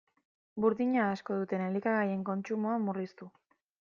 [0.63, 3.29] Burdina asko duten elikagaien kontsumoa murriztu.